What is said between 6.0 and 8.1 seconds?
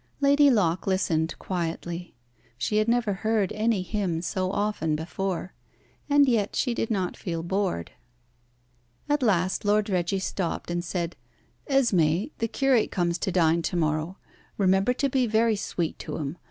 and yet she did not feel bored.